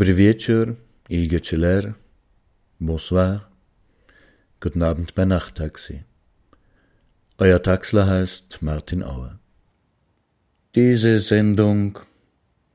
[0.00, 0.76] Dobry wieczór,
[1.10, 1.94] Ige Celer,
[2.78, 3.50] bonsoir,
[4.58, 6.04] guten Abend bei Nachttaxi.
[7.36, 9.38] Euer Taxler heißt Martin Auer.
[10.74, 11.98] Diese Sendung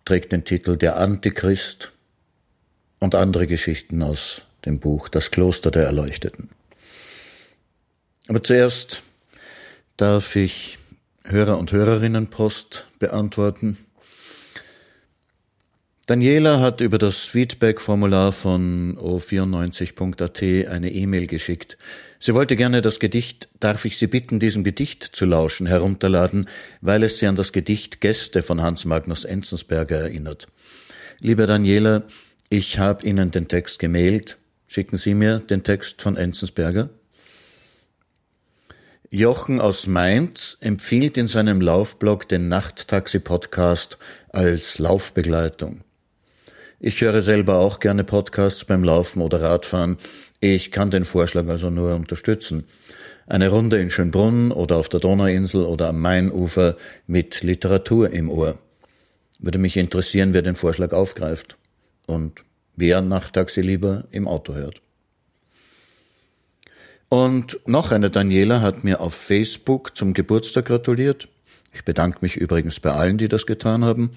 [0.05, 1.93] trägt den Titel Der Antichrist
[2.99, 6.51] und andere Geschichten aus dem Buch Das Kloster der Erleuchteten.
[8.27, 9.01] Aber zuerst
[9.97, 10.77] darf ich
[11.23, 13.79] Hörer- und Hörerinnenpost beantworten.
[16.07, 21.79] Daniela hat über das Feedback-Formular von o94.at eine E-Mail geschickt.
[22.19, 26.47] Sie wollte gerne das Gedicht Darf ich Sie bitten, diesem Gedicht zu lauschen herunterladen,
[26.81, 30.47] weil es sie an das Gedicht Gäste von Hans Magnus Enzensberger erinnert.
[31.21, 32.03] Liebe Daniela,
[32.49, 34.37] ich habe Ihnen den Text gemailt.
[34.67, 36.91] Schicken Sie mir den Text von Enzensberger.
[39.09, 43.97] Jochen aus Mainz empfiehlt in seinem Laufblog den Nachttaxi-Podcast
[44.29, 45.84] als Laufbegleitung.
[46.79, 49.97] Ich höre selber auch gerne Podcasts beim Laufen oder Radfahren.
[50.41, 52.65] Ich kann den Vorschlag also nur unterstützen.
[53.27, 56.75] Eine Runde in Schönbrunn oder auf der Donauinsel oder am Mainufer
[57.07, 58.59] mit Literatur im Ohr.
[59.39, 61.57] Würde mich interessieren, wer den Vorschlag aufgreift
[62.07, 62.43] und
[62.75, 64.81] wer Nachttaxi lieber im Auto hört.
[67.07, 71.29] Und noch eine Daniela hat mir auf Facebook zum Geburtstag gratuliert.
[71.75, 74.11] Ich bedanke mich übrigens bei allen, die das getan haben,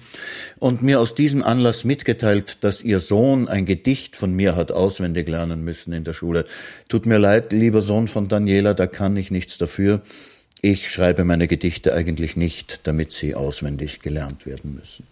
[0.59, 5.27] und mir aus diesem Anlass mitgeteilt, dass ihr Sohn ein Gedicht von mir hat auswendig
[5.27, 6.45] lernen müssen in der Schule.
[6.87, 10.01] Tut mir leid, lieber Sohn von Daniela, da kann ich nichts dafür.
[10.61, 15.05] Ich schreibe meine Gedichte eigentlich nicht, damit sie auswendig gelernt werden müssen.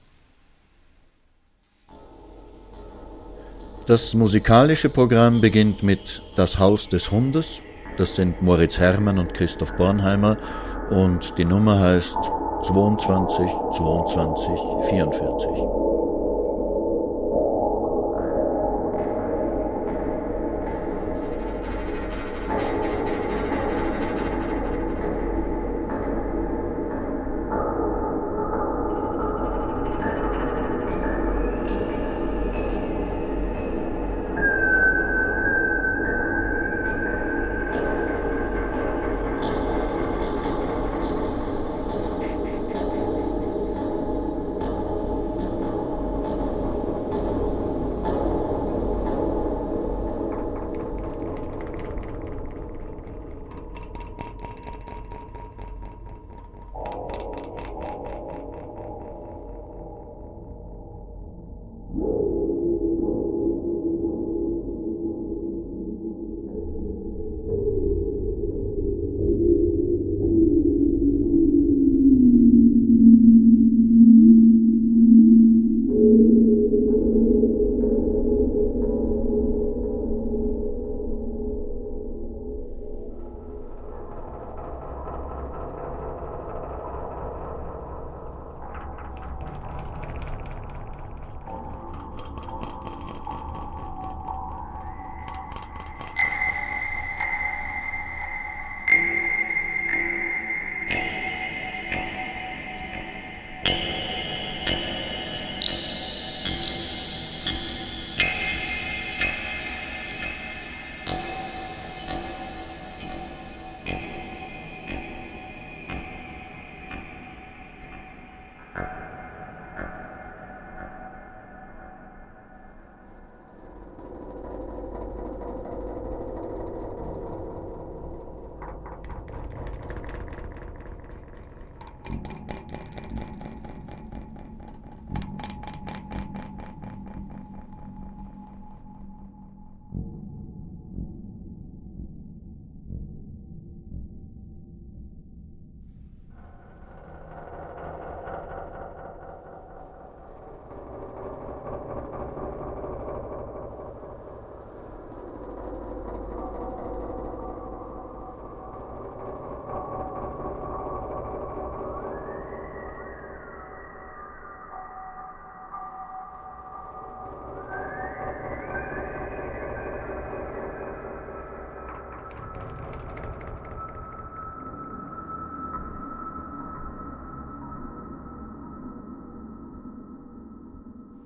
[3.88, 7.62] Das musikalische Programm beginnt mit Das Haus des Hundes.
[7.98, 10.38] Das sind Moritz Herrmann und Christoph Bornheimer
[10.90, 12.18] und die Nummer heißt
[12.64, 14.60] 22 22
[14.90, 15.87] 44.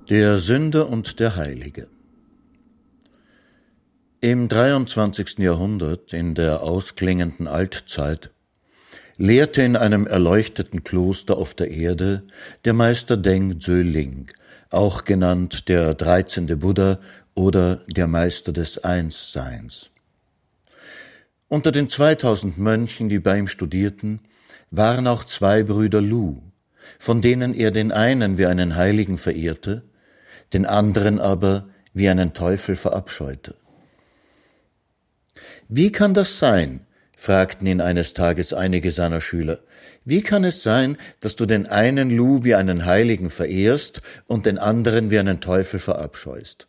[0.08, 1.86] Der Sünder und der Heilige
[4.20, 5.38] Im 23.
[5.38, 8.32] Jahrhundert, in der ausklingenden Altzeit,
[9.16, 12.24] lehrte in einem erleuchteten Kloster auf der Erde
[12.64, 14.26] der Meister Deng Zöling,
[14.70, 16.98] auch genannt der dreizehnte Buddha
[17.34, 19.90] oder der Meister des Einsseins.
[21.46, 24.18] Unter den 2000 Mönchen, die bei ihm studierten,
[24.72, 26.42] waren auch zwei Brüder Lu,
[26.98, 29.84] von denen er den einen wie einen Heiligen verehrte,
[30.52, 33.54] den anderen aber wie einen Teufel verabscheute.
[35.68, 36.86] Wie kann das sein?
[37.16, 39.60] fragten ihn eines Tages einige seiner Schüler.
[40.04, 44.58] Wie kann es sein, dass du den einen Lu wie einen Heiligen verehrst und den
[44.58, 46.66] anderen wie einen Teufel verabscheust?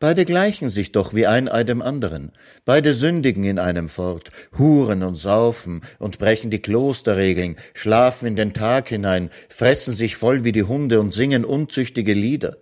[0.00, 2.32] Beide gleichen sich doch wie ein Ei dem anderen.
[2.64, 8.52] Beide sündigen in einem fort, huren und saufen und brechen die Klosterregeln, schlafen in den
[8.52, 12.56] Tag hinein, fressen sich voll wie die Hunde und singen unzüchtige Lieder.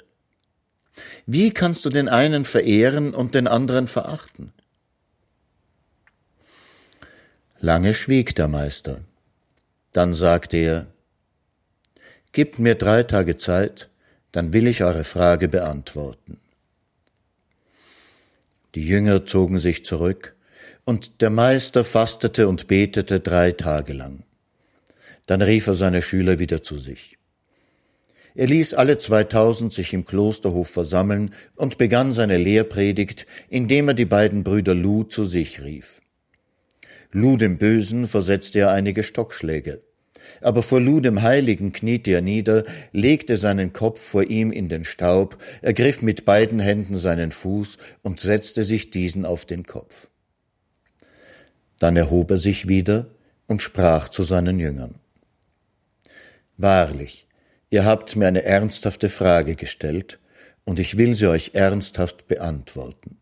[1.27, 4.53] Wie kannst du den einen verehren und den anderen verachten?
[7.61, 9.01] Lange schwieg der Meister.
[9.93, 10.87] Dann sagte er,
[12.33, 13.89] Gebt mir drei Tage Zeit,
[14.33, 16.39] dann will ich eure Frage beantworten.
[18.75, 20.35] Die Jünger zogen sich zurück,
[20.85, 24.23] und der Meister fastete und betete drei Tage lang.
[25.27, 27.18] Dann rief er seine Schüler wieder zu sich.
[28.39, 34.05] Er ließ alle zweitausend sich im Klosterhof versammeln und begann seine Lehrpredigt, indem er die
[34.05, 36.01] beiden Brüder Lu zu sich rief.
[37.11, 39.83] Lu dem Bösen versetzte er einige Stockschläge
[40.41, 44.85] aber vor Lu dem Heiligen kniete er nieder, legte seinen Kopf vor ihm in den
[44.85, 50.09] Staub, ergriff mit beiden Händen seinen Fuß und setzte sich diesen auf den Kopf.
[51.79, 53.07] Dann erhob er sich wieder
[53.47, 54.97] und sprach zu seinen Jüngern.
[56.57, 57.28] Wahrlich,
[57.71, 60.19] ihr habt mir eine ernsthafte Frage gestellt,
[60.65, 63.17] und ich will sie euch ernsthaft beantworten.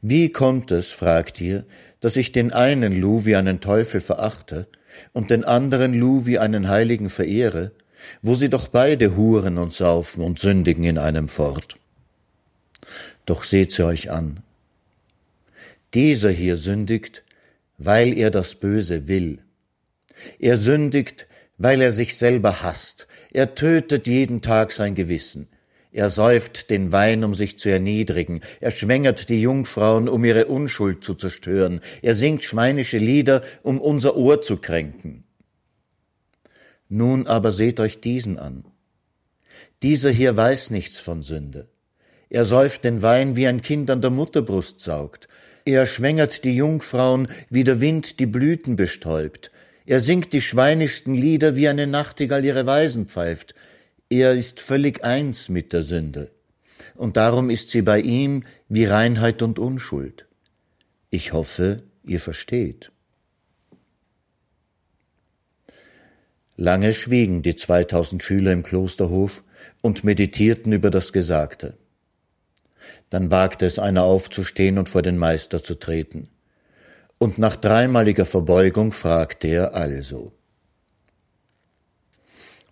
[0.00, 1.66] Wie kommt es, fragt ihr,
[2.00, 4.68] dass ich den einen Lu wie einen Teufel verachte
[5.12, 7.72] und den anderen Lu wie einen Heiligen verehre,
[8.22, 11.76] wo sie doch beide huren und saufen und sündigen in einem fort.
[13.26, 14.40] Doch seht sie euch an.
[15.94, 17.24] Dieser hier sündigt,
[17.76, 19.40] weil er das Böse will.
[20.38, 21.26] Er sündigt,
[21.58, 23.06] weil er sich selber hasst.
[23.32, 25.48] Er tötet jeden Tag sein Gewissen.
[25.90, 28.40] Er säuft den Wein, um sich zu erniedrigen.
[28.60, 31.80] Er schwängert die Jungfrauen, um ihre Unschuld zu zerstören.
[32.02, 35.24] Er singt schweinische Lieder, um unser Ohr zu kränken.
[36.88, 38.64] Nun aber seht euch diesen an.
[39.82, 41.68] Dieser hier weiß nichts von Sünde.
[42.30, 45.28] Er säuft den Wein, wie ein Kind an der Mutterbrust saugt.
[45.64, 49.50] Er schwängert die Jungfrauen, wie der Wind die Blüten bestäubt.
[49.88, 53.54] Er singt die schweinischsten Lieder, wie eine Nachtigall ihre Weisen pfeift.
[54.10, 56.30] Er ist völlig eins mit der Sünde,
[56.94, 60.26] und darum ist sie bei ihm wie Reinheit und Unschuld.
[61.08, 62.92] Ich hoffe, ihr versteht.
[66.58, 69.42] Lange schwiegen die zweitausend Schüler im Klosterhof
[69.80, 71.78] und meditierten über das Gesagte.
[73.08, 76.28] Dann wagte es einer aufzustehen und vor den Meister zu treten.
[77.18, 80.32] Und nach dreimaliger Verbeugung fragte er also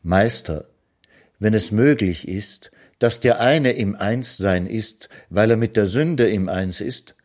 [0.03, 0.69] Meister,
[1.41, 6.31] wenn es möglich ist, dass der eine im Einssein ist, weil er mit der Sünde
[6.31, 7.17] im Eins ist,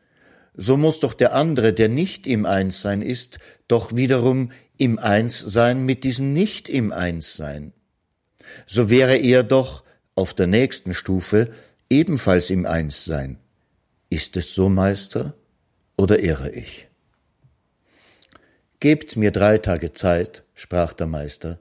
[0.56, 6.04] so muss doch der andere, der nicht im Einssein ist, doch wiederum im Einssein mit
[6.04, 7.72] diesem nicht im Einssein.
[8.66, 9.84] So wäre er doch
[10.16, 11.51] auf der nächsten Stufe
[11.90, 13.38] ebenfalls im Einssein.
[14.10, 15.36] Ist es so, Meister,
[15.98, 16.90] oder irre ich?
[18.82, 21.60] Gebt mir drei Tage Zeit, sprach der Meister,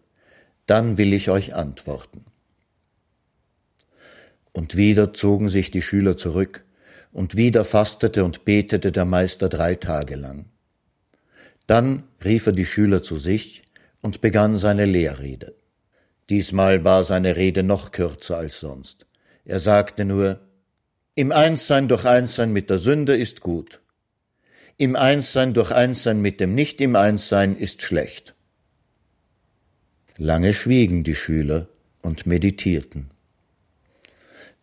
[0.65, 2.25] dann will ich euch antworten.
[4.55, 6.65] Und wieder zogen sich die Schüler zurück,
[7.13, 10.47] und wieder fastete und betete der Meister drei Tage lang.
[11.67, 13.65] Dann rief er die Schüler zu sich
[14.01, 15.55] und begann seine Lehrrede.
[16.31, 19.07] Diesmal war seine Rede noch kürzer als sonst.
[19.45, 20.41] Er sagte nur,
[21.17, 23.83] im Einssein durch Einssein mit der Sünde ist gut.
[24.81, 28.35] Im Einssein durch Einssein mit dem Nicht im Einssein ist schlecht.
[30.17, 31.69] Lange schwiegen die Schüler
[32.01, 33.11] und meditierten.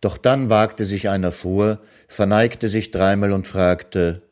[0.00, 4.22] Doch dann wagte sich einer vor, verneigte sich dreimal und fragte,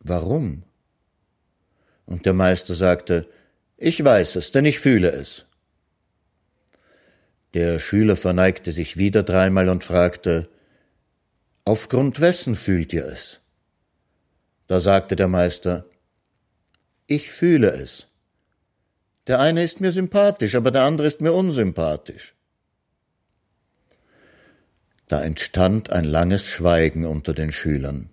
[0.00, 0.62] Warum?
[2.04, 3.30] Und der Meister sagte,
[3.78, 5.46] Ich weiß es, denn ich fühle es.
[7.54, 10.50] Der Schüler verneigte sich wieder dreimal und fragte,
[11.64, 13.40] Aufgrund wessen fühlt ihr es?
[14.68, 15.86] Da sagte der Meister,
[17.06, 18.06] Ich fühle es.
[19.26, 22.34] Der eine ist mir sympathisch, aber der andere ist mir unsympathisch.
[25.08, 28.10] Da entstand ein langes Schweigen unter den Schülern.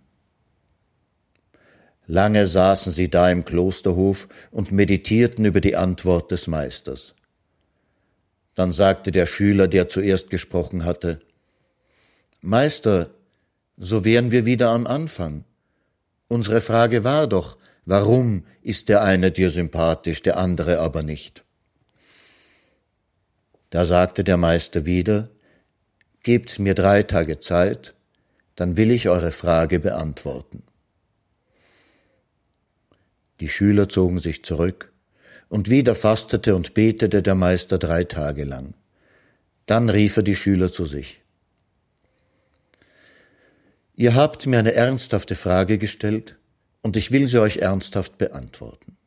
[2.08, 7.16] Lange saßen sie da im Klosterhof und meditierten über die Antwort des Meisters.
[8.54, 11.20] Dann sagte der Schüler, der zuerst gesprochen hatte,
[12.40, 13.10] Meister,
[13.76, 15.44] so wären wir wieder am Anfang.
[16.28, 21.44] Unsere Frage war doch, warum ist der eine dir sympathisch, der andere aber nicht?
[23.70, 25.30] Da sagte der Meister wieder,
[26.24, 27.94] Gebt's mir drei Tage Zeit,
[28.56, 30.64] dann will ich eure Frage beantworten.
[33.42, 34.92] Die Schüler zogen sich zurück,
[35.50, 38.74] und wieder fastete und betete der Meister drei Tage lang.
[39.68, 41.22] Dann rief er die Schüler zu sich.
[43.96, 46.36] Ihr habt mir eine ernsthafte Frage gestellt,
[46.82, 48.98] und ich will sie euch ernsthaft beantworten.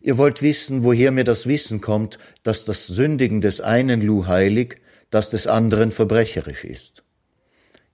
[0.00, 4.76] Ihr wollt wissen, woher mir das Wissen kommt, dass das Sündigen des einen Lu heilig
[5.10, 7.02] das des anderen verbrecherisch ist.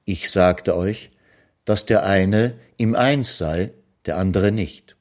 [0.04, 1.10] Ich sagte euch,
[1.64, 3.72] dass der eine im Eins sei,
[4.04, 4.96] der andere nicht.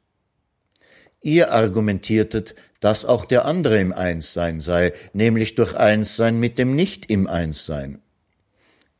[1.21, 7.09] Ihr argumentiertet, dass auch der andere im Einssein sei, nämlich durch Einssein mit dem Nicht
[7.09, 8.01] im Einssein.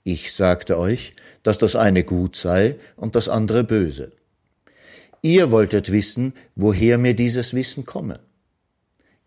[0.07, 4.11] Ich sagte euch, dass das eine gut sei und das andere böse.
[5.23, 8.19] Ihr wolltet wissen, woher mir dieses Wissen komme.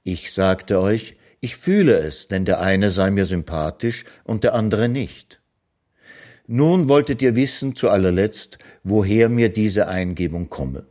[0.05, 4.89] Ich sagte euch, ich fühle es, denn der eine sei mir sympathisch und der andere
[4.89, 5.41] nicht.
[6.47, 10.87] Nun wolltet ihr wissen zu allerletzt, woher mir diese Eingebung komme.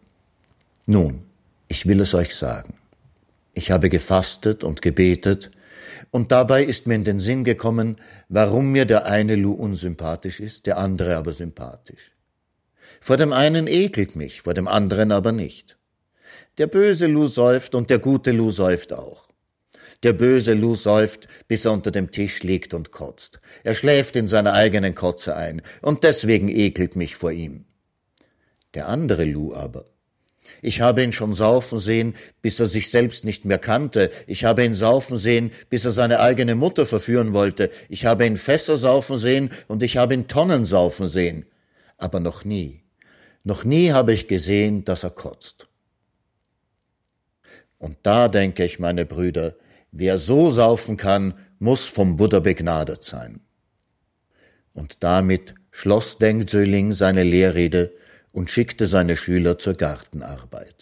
[0.86, 1.24] Nun,
[1.70, 2.74] ich will es euch sagen.
[3.54, 5.50] Ich habe gefastet und gebetet,
[6.12, 7.98] und dabei ist mir in den Sinn gekommen,
[8.30, 12.16] warum mir der eine Lu unsympathisch ist, der andere aber sympathisch.
[13.02, 15.78] Vor dem einen ekelt mich, vor dem anderen aber nicht.
[16.58, 19.28] Der böse Lu säuft und der gute Lu säuft auch.
[20.04, 23.40] Der böse Lou säuft, bis er unter dem Tisch liegt und kotzt.
[23.64, 27.66] Er schläft in seiner eigenen Kotze ein, und deswegen ekelt mich vor ihm.
[28.76, 29.86] Der andere Lou aber.
[30.62, 34.12] Ich habe ihn schon saufen sehen, bis er sich selbst nicht mehr kannte.
[34.28, 37.70] Ich habe ihn saufen sehen, bis er seine eigene Mutter verführen wollte.
[37.90, 41.46] Ich habe ihn Fässer saufen sehen und ich habe ihn Tonnen saufen sehen.
[41.98, 42.84] Aber noch nie,
[43.44, 45.68] noch nie habe ich gesehen, dass er kotzt.
[47.78, 49.56] Und da denke ich, meine Brüder,
[49.92, 53.40] Wer so saufen kann, muss vom Buddha begnadet sein.
[54.74, 57.94] Und damit schloss Deng Zöling seine Lehrrede
[58.32, 60.77] und schickte seine Schüler zur Gartenarbeit.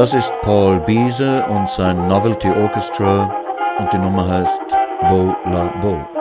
[0.00, 3.30] Das ist Paul Biese und sein Novelty Orchestra
[3.78, 4.62] und die Nummer heißt
[5.10, 6.19] Bo La Bo.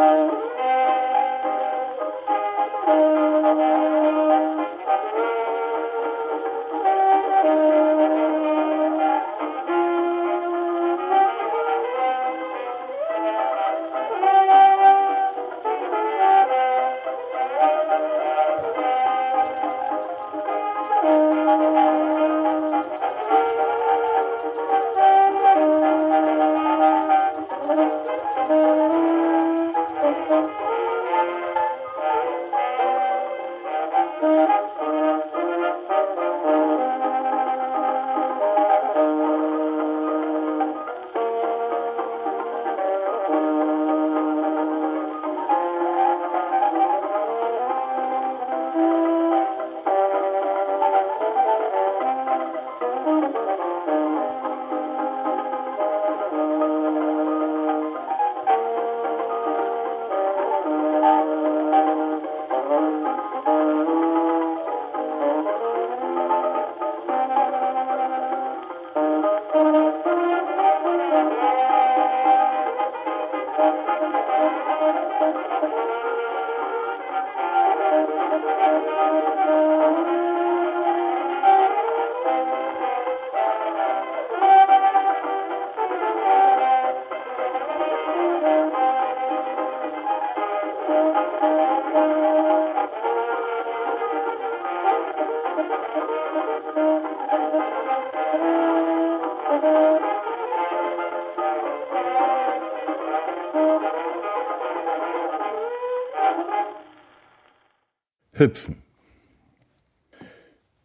[108.40, 108.78] Hüpfen.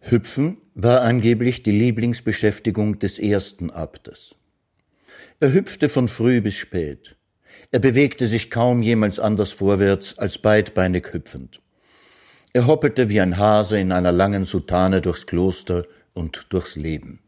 [0.00, 4.34] Hüpfen war angeblich die Lieblingsbeschäftigung des ersten Abtes.
[5.38, 7.14] Er hüpfte von früh bis spät.
[7.70, 11.61] Er bewegte sich kaum jemals anders vorwärts als beidbeinig hüpfend.
[12.52, 17.20] Er hoppelte wie ein Hase in einer langen Soutane durchs Kloster und durchs Leben.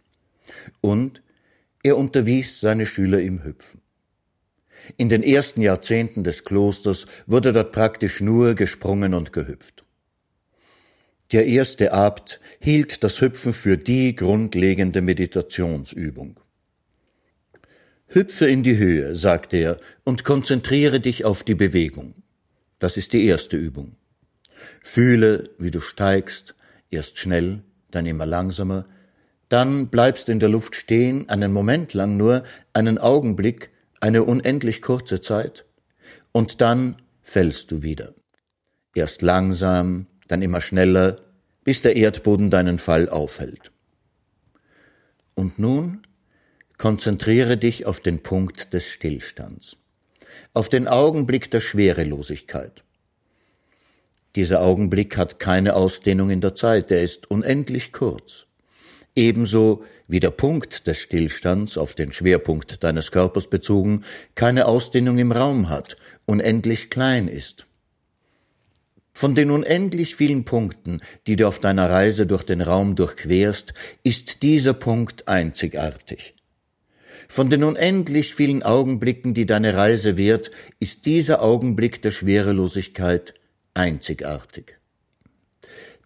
[0.81, 1.23] Und
[1.85, 3.81] er unterwies seine Schüler im Hüpfen.
[4.97, 9.86] In den ersten Jahrzehnten des Klosters wurde dort praktisch nur gesprungen und gehüpft.
[11.33, 16.39] Der erste Abt hielt das Hüpfen für die grundlegende Meditationsübung.
[18.07, 22.15] Hüpfe in die Höhe, sagte er, und konzentriere dich auf die Bewegung.
[22.79, 23.97] Das ist die erste Übung.
[24.81, 26.55] Fühle, wie du steigst,
[26.91, 28.87] erst schnell, dann immer langsamer,
[29.49, 35.21] dann bleibst in der Luft stehen, einen Moment lang nur, einen Augenblick, eine unendlich kurze
[35.21, 35.65] Zeit,
[36.33, 38.15] und dann fällst du wieder.
[38.95, 41.17] Erst langsam, dann immer schneller,
[41.65, 43.73] bis der Erdboden deinen Fall aufhält.
[45.35, 46.07] Und nun
[46.79, 49.77] konzentriere dich auf den Punkt des Stillstands,
[50.53, 52.85] auf den Augenblick der Schwerelosigkeit.
[54.37, 58.47] Dieser Augenblick hat keine Ausdehnung in der Zeit, er ist unendlich kurz.
[59.15, 65.33] Ebenso wie der Punkt des Stillstands auf den Schwerpunkt deines Körpers bezogen keine Ausdehnung im
[65.33, 67.67] Raum hat, unendlich klein ist.
[69.17, 74.43] Von den unendlich vielen Punkten, die du auf deiner Reise durch den Raum durchquerst, ist
[74.43, 76.35] dieser Punkt einzigartig.
[77.27, 80.51] Von den unendlich vielen Augenblicken, die deine Reise währt,
[80.81, 83.33] ist dieser Augenblick der Schwerelosigkeit
[83.73, 84.77] einzigartig.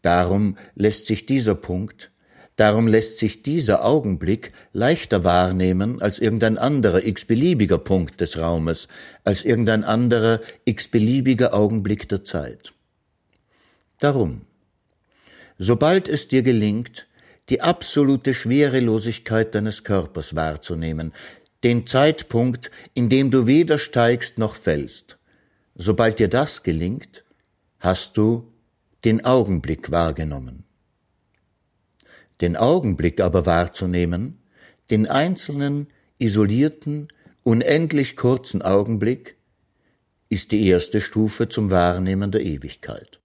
[0.02, 2.12] Darum lässt sich dieser Punkt,
[2.54, 8.86] darum lässt sich dieser Augenblick leichter wahrnehmen als irgendein anderer x-beliebiger Punkt des Raumes,
[9.24, 12.72] als irgendein anderer x-beliebiger Augenblick der Zeit.
[14.00, 14.46] Darum,
[15.58, 17.06] sobald es dir gelingt,
[17.50, 21.12] die absolute Schwerelosigkeit deines Körpers wahrzunehmen,
[21.62, 25.18] den Zeitpunkt, in dem du weder steigst noch fällst,
[25.74, 27.24] sobald dir das gelingt,
[27.78, 28.50] hast du
[29.04, 30.64] den Augenblick wahrgenommen.
[32.40, 34.38] Den Augenblick aber wahrzunehmen,
[34.90, 37.08] den einzelnen, isolierten,
[37.42, 39.36] unendlich kurzen Augenblick,
[40.30, 43.19] ist die erste Stufe zum Wahrnehmen der Ewigkeit.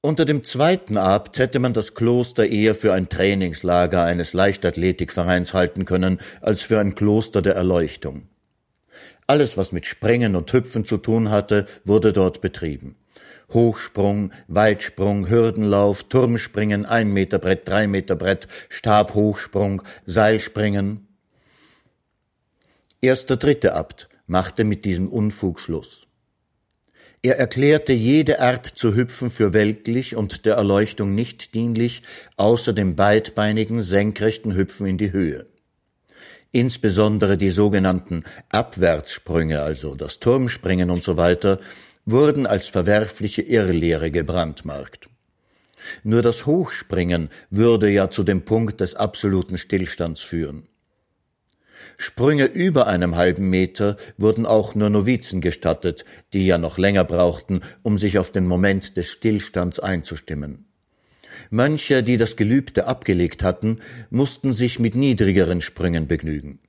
[0.00, 5.86] Unter dem zweiten Abt hätte man das Kloster eher für ein Trainingslager eines Leichtathletikvereins halten
[5.86, 8.28] können, als für ein Kloster der Erleuchtung.
[9.26, 12.94] Alles, was mit Springen und Hüpfen zu tun hatte, wurde dort betrieben.
[13.52, 21.08] Hochsprung, Weitsprung, Hürdenlauf, Turmspringen, ein Meter Brett, drei Meter Brett, Stabhochsprung, Seilspringen.
[23.00, 26.07] Erst der dritte Abt machte mit diesem Unfug Schluss.
[27.22, 32.02] Er erklärte jede Art zu hüpfen für weltlich und der Erleuchtung nicht dienlich,
[32.36, 35.46] außer dem beidbeinigen, senkrechten Hüpfen in die Höhe.
[36.52, 41.58] Insbesondere die sogenannten Abwärtssprünge, also das Turmspringen und so weiter,
[42.06, 45.10] wurden als verwerfliche Irrlehre gebrandmarkt.
[46.04, 50.68] Nur das Hochspringen würde ja zu dem Punkt des absoluten Stillstands führen.
[51.96, 57.60] Sprünge über einem halben Meter wurden auch nur Novizen gestattet, die ja noch länger brauchten,
[57.82, 60.66] um sich auf den Moment des Stillstands einzustimmen.
[61.50, 66.60] Mönche, die das Gelübde abgelegt hatten, mussten sich mit niedrigeren Sprüngen begnügen.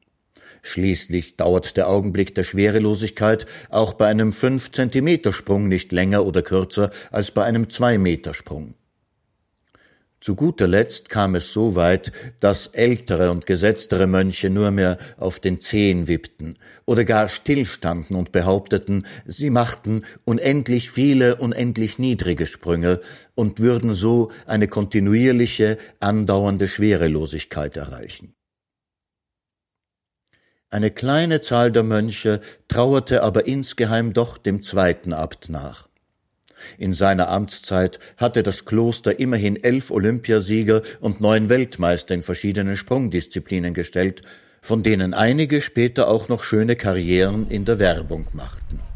[0.61, 6.41] Schließlich dauert der Augenblick der Schwerelosigkeit auch bei einem fünf Zentimeter Sprung nicht länger oder
[6.41, 8.75] kürzer als bei einem zwei Meter Sprung.
[10.21, 15.39] Zu guter Letzt kam es so weit, dass ältere und gesetztere Mönche nur mehr auf
[15.39, 22.99] den Zehen wippten oder gar stillstanden und behaupteten, sie machten unendlich viele, unendlich niedrige Sprünge
[23.33, 28.35] und würden so eine kontinuierliche, andauernde Schwerelosigkeit erreichen.
[30.69, 35.88] Eine kleine Zahl der Mönche trauerte aber insgeheim doch dem zweiten Abt nach.
[36.77, 43.73] In seiner Amtszeit hatte das Kloster immerhin elf Olympiasieger und neun Weltmeister in verschiedenen Sprungdisziplinen
[43.73, 44.21] gestellt,
[44.61, 48.88] von denen einige später auch noch schöne Karrieren in der Werbung machten.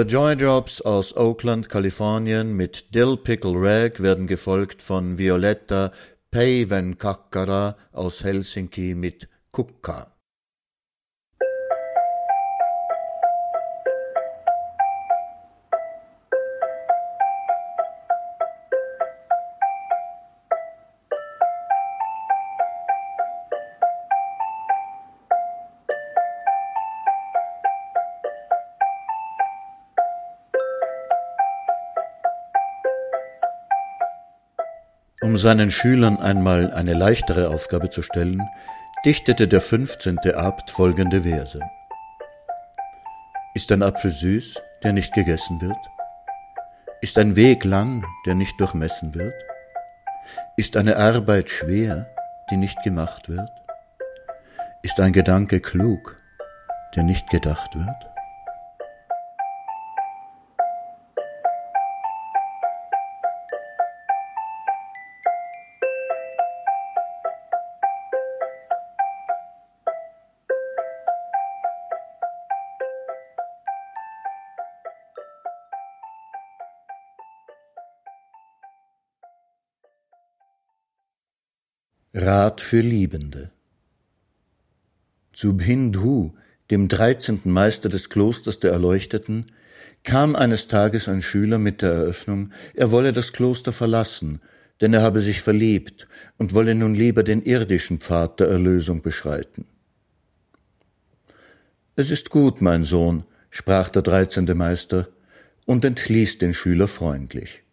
[0.00, 5.92] The Joy Drops aus Oakland, Kalifornien mit Dill Pickle Rag werden gefolgt von Violetta
[6.30, 10.10] Päivänkakara aus Helsinki mit Kukka.
[35.22, 38.40] Um seinen Schülern einmal eine leichtere Aufgabe zu stellen,
[39.04, 41.60] dichtete der fünfzehnte Abt folgende Verse.
[43.54, 45.76] Ist ein Apfel süß, der nicht gegessen wird?
[47.02, 49.34] Ist ein Weg lang, der nicht durchmessen wird?
[50.56, 52.06] Ist eine Arbeit schwer,
[52.50, 53.50] die nicht gemacht wird?
[54.80, 56.16] Ist ein Gedanke klug,
[56.96, 58.10] der nicht gedacht wird?
[82.30, 83.50] Rat für Liebende
[85.32, 86.30] Zu Bhindhu,
[86.70, 89.46] dem dreizehnten Meister des Klosters der Erleuchteten,
[90.04, 94.40] kam eines Tages ein Schüler mit der Eröffnung, er wolle das Kloster verlassen,
[94.80, 96.06] denn er habe sich verliebt
[96.38, 99.64] und wolle nun lieber den irdischen Pfad der Erlösung beschreiten.
[101.96, 105.08] Es ist gut, mein Sohn, sprach der dreizehnte Meister
[105.66, 107.64] und entließ den Schüler freundlich.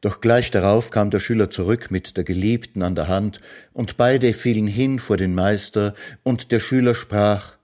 [0.00, 3.40] Doch gleich darauf kam der Schüler zurück mit der Geliebten an der Hand,
[3.72, 7.56] und beide fielen hin vor den Meister, und der Schüler sprach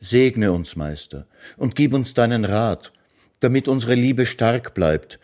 [0.00, 2.92] Segne uns, Meister, und gib uns deinen Rat,
[3.40, 5.20] damit unsere Liebe stark bleibt,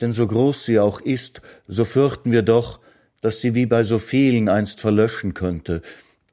[0.00, 2.80] denn so groß sie auch ist, so fürchten wir doch,
[3.20, 5.80] dass sie wie bei so vielen einst verlöschen könnte,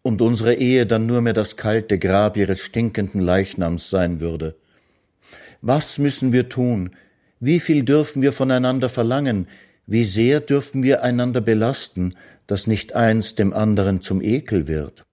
[0.02, 4.56] und unsere Ehe dann nur mehr das kalte Grab ihres stinkenden Leichnams sein würde.
[5.62, 6.96] Was müssen wir tun,
[7.42, 9.48] wie viel dürfen wir voneinander verlangen?
[9.88, 15.06] Wie sehr dürfen wir einander belasten, dass nicht eins dem anderen zum Ekel wird?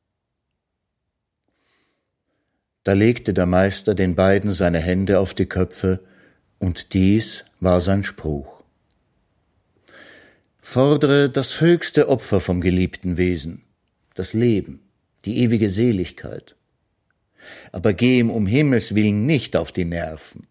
[2.85, 6.01] Da legte der Meister den beiden seine Hände auf die Köpfe,
[6.59, 8.63] und dies war sein Spruch.
[10.61, 13.63] Fordere das höchste Opfer vom geliebten Wesen,
[14.15, 14.81] das Leben,
[15.25, 16.57] die ewige Seligkeit.
[17.73, 20.47] Aber geh ihm um Himmels willen nicht auf die Nerven.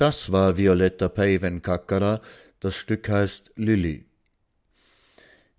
[0.00, 2.22] Das war Violetta Päivänkakara,
[2.58, 4.06] das Stück heißt Lilly.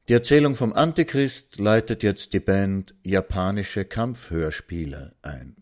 [0.07, 5.60] Die Erzählung vom Antichrist leitet jetzt die Band Japanische Kampfhörspiele ein.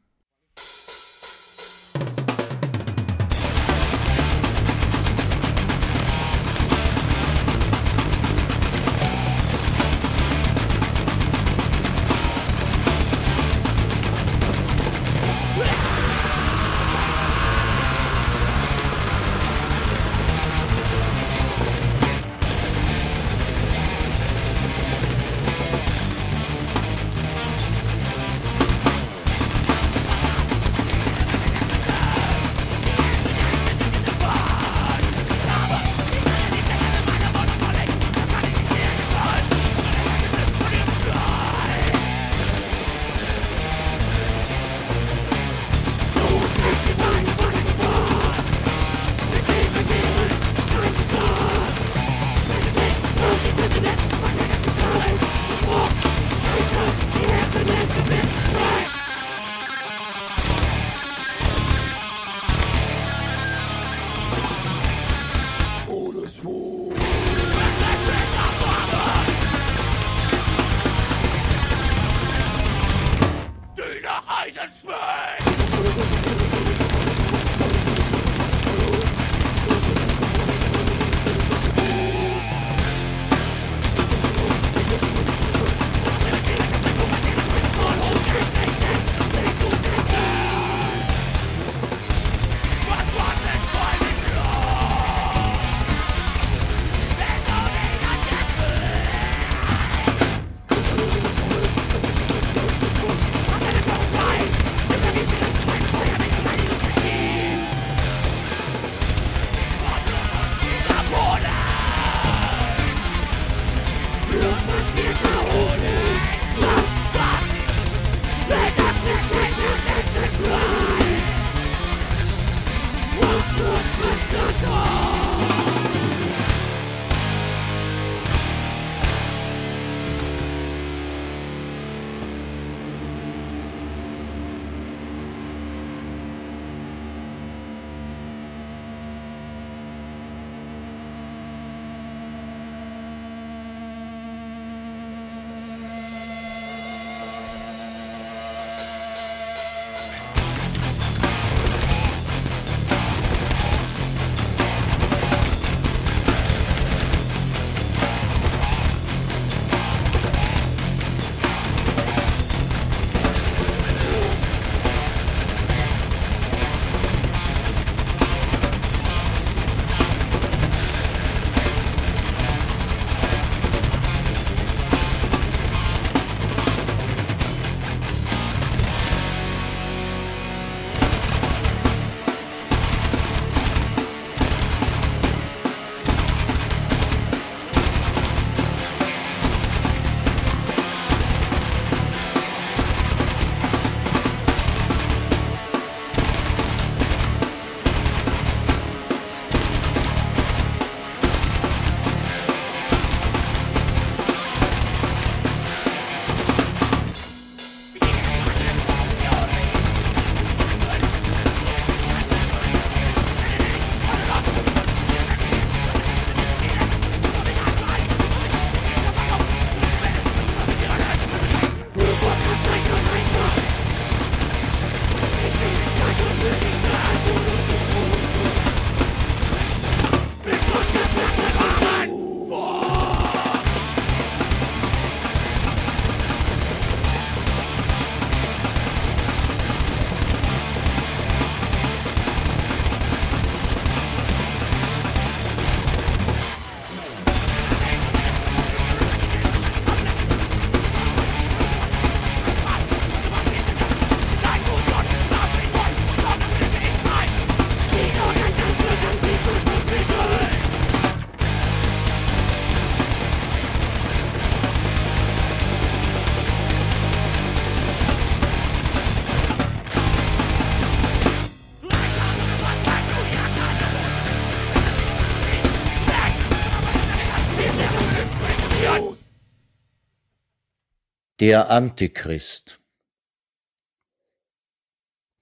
[281.39, 282.81] Der Antichrist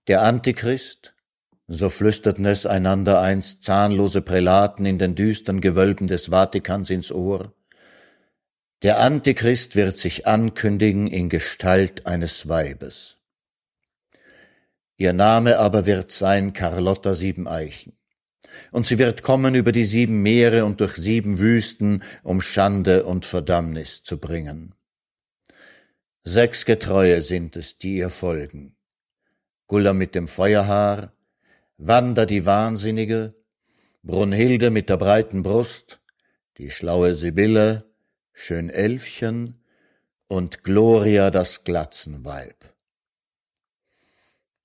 [0.07, 1.15] Der Antichrist,
[1.67, 7.51] so flüsterten es einander einst zahnlose Prälaten in den düstern Gewölben des Vatikans ins Ohr,
[8.83, 13.17] der Antichrist wird sich ankündigen in Gestalt eines Weibes.
[14.97, 17.97] Ihr Name aber wird sein Carlotta Siebeneichen.
[18.71, 23.25] Und sie wird kommen über die sieben Meere und durch sieben Wüsten, um Schande und
[23.25, 24.76] Verdammnis zu bringen.
[26.29, 28.75] Sechs Getreue sind es, die ihr folgen.
[29.67, 31.13] Gulla mit dem Feuerhaar,
[31.77, 33.33] Wanda die Wahnsinnige,
[34.03, 36.01] Brunhilde mit der breiten Brust,
[36.57, 37.89] die schlaue Sibylle,
[38.33, 39.57] Schön Elfchen
[40.27, 42.75] und Gloria das Glatzenweib.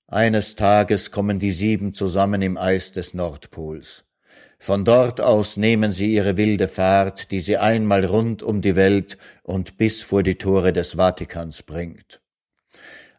[0.07, 4.03] Eines Tages kommen die sieben zusammen im Eis des Nordpols.
[4.63, 9.17] Von dort aus nehmen sie ihre wilde Fahrt, die sie einmal rund um die Welt
[9.43, 12.21] und bis vor die Tore des Vatikans bringt.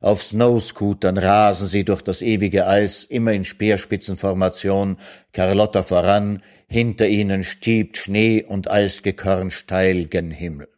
[0.01, 4.97] Auf Snowscootern rasen sie durch das ewige Eis, immer in Speerspitzenformation,
[5.35, 10.69] Carlotta voran, hinter ihnen stiebt Schnee und Eisgekörn steil gen Himmel.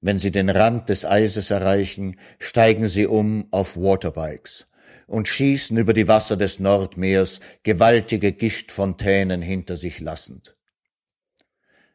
[0.00, 4.66] Wenn sie den Rand des Eises erreichen, steigen sie um auf Waterbikes
[5.06, 10.54] und schießen über die Wasser des Nordmeers, gewaltige Gischtfontänen hinter sich lassend.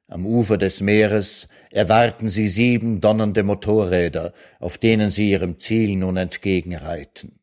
[0.07, 6.17] Am Ufer des Meeres erwarten sie sieben donnernde Motorräder, auf denen sie ihrem Ziel nun
[6.17, 7.39] entgegenreiten.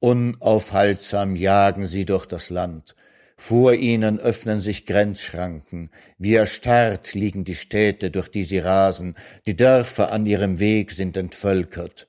[0.00, 2.96] Unaufhaltsam jagen sie durch das Land,
[3.36, 9.14] vor ihnen öffnen sich Grenzschranken, wie erstarrt liegen die Städte, durch die sie rasen,
[9.46, 12.07] die Dörfer an ihrem Weg sind entvölkert.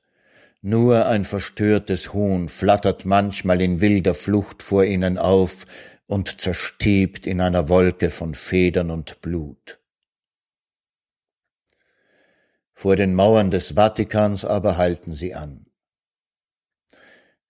[0.62, 5.66] Nur ein verstörtes Huhn flattert manchmal in wilder Flucht vor ihnen auf
[6.06, 9.80] und zerstiebt in einer Wolke von Federn und Blut.
[12.74, 15.66] Vor den Mauern des Vatikans aber halten sie an.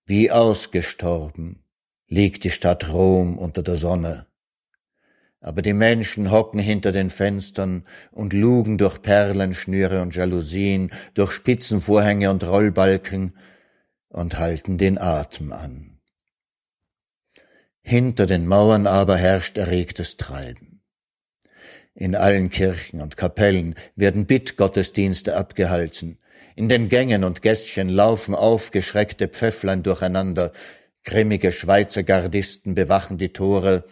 [0.06, 1.64] Wie ausgestorben,
[2.08, 4.29] liegt die Stadt Rom unter der Sonne.
[5.42, 12.30] Aber die Menschen hocken hinter den Fenstern und lugen durch Perlenschnüre und Jalousien, durch Spitzenvorhänge
[12.30, 13.38] und Rollbalken
[14.10, 16.00] und halten den Atem an.
[17.82, 20.82] Hinter den Mauern aber herrscht erregtes Treiben.
[21.94, 26.20] In allen Kirchen und Kapellen werden Bittgottesdienste abgehalten,
[26.56, 30.52] in den Gängen und Gässchen laufen aufgeschreckte Pfäfflein durcheinander,
[31.06, 33.86] Grimmige Schweizer Gardisten bewachen die Tore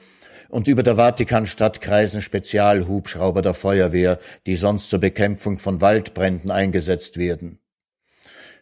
[0.49, 7.17] und über der Vatikanstadt kreisen Spezialhubschrauber der Feuerwehr, die sonst zur Bekämpfung von Waldbränden eingesetzt
[7.17, 7.59] werden.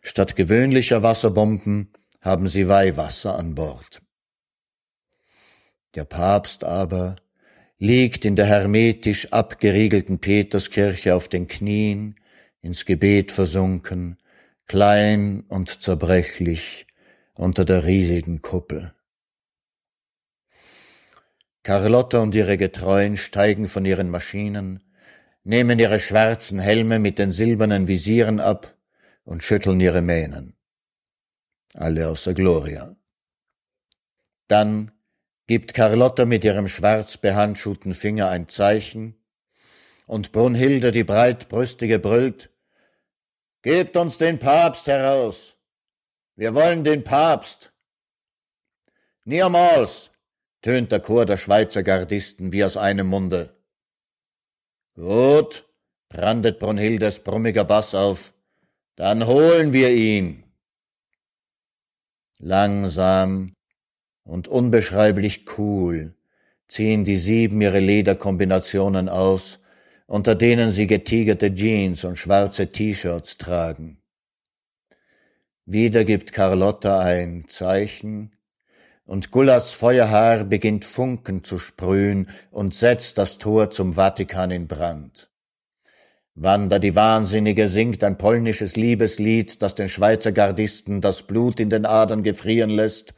[0.01, 4.01] Statt gewöhnlicher Wasserbomben haben sie Weihwasser an Bord.
[5.95, 7.15] Der Papst aber
[7.77, 12.15] liegt in der hermetisch abgeriegelten Peterskirche auf den Knien,
[12.61, 14.17] ins Gebet versunken,
[14.65, 16.87] klein und zerbrechlich,
[17.37, 18.94] unter der riesigen Kuppel.
[21.65, 24.83] Carlotta und ihre Getreuen steigen von ihren Maschinen,
[25.43, 28.77] nehmen ihre schwarzen Helme mit den silbernen Visieren ab
[29.23, 30.55] und schütteln ihre Mähnen.
[31.73, 32.95] Alle außer Gloria.
[34.47, 34.91] Dann
[35.47, 39.15] gibt Carlotta mit ihrem schwarz behandschuhten Finger ein Zeichen,
[40.05, 42.51] und Brunhilde die breitbrüstige brüllt,
[43.63, 45.57] Gebt uns den Papst heraus!
[46.35, 47.73] Wir wollen den Papst.
[49.23, 50.11] Niemals,
[50.65, 53.55] tönt der Chor der Schweizer Gardisten wie aus einem Munde.
[54.95, 55.63] Gut,
[56.09, 58.33] brandet Brunhildes brummiger Bass auf,
[58.95, 60.43] dann holen wir ihn.
[62.39, 63.53] Langsam
[64.23, 66.15] und unbeschreiblich cool
[66.67, 69.59] ziehen die sieben ihre Lederkombinationen aus,
[70.07, 74.01] unter denen sie getigerte Jeans und schwarze T-Shirts tragen.
[75.65, 78.34] Wieder gibt Carlotta ein Zeichen,
[79.05, 85.29] und Gullas Feuerhaar beginnt Funken zu sprühen und setzt das Tor zum Vatikan in Brand.
[86.33, 91.85] Wanda die Wahnsinnige singt ein polnisches Liebeslied, das den Schweizer Gardisten das Blut in den
[91.85, 93.13] Adern gefrieren lässt,